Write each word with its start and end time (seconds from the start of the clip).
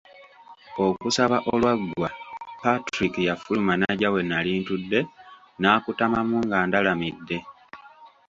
Okusaba 0.85 1.37
olwaggwa, 1.51 2.09
Patrick 2.61 3.13
yafuluma 3.29 3.73
n'ajja 3.77 4.07
we 4.13 4.19
nnali 4.23 4.51
ntudde 4.61 4.99
n'akutamamu 5.59 6.37
ng'andalamidde. 6.45 7.37